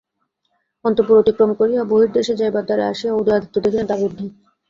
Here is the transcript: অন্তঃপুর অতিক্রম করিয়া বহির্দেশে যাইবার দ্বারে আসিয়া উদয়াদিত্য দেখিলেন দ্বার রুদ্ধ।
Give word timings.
অন্তঃপুর 0.85 1.15
অতিক্রম 1.17 1.51
করিয়া 1.59 1.81
বহির্দেশে 1.91 2.33
যাইবার 2.39 2.63
দ্বারে 2.65 2.83
আসিয়া 2.91 3.13
উদয়াদিত্য 3.13 3.55
দেখিলেন 3.57 3.85
দ্বার 3.87 3.99
রুদ্ধ। 4.03 4.19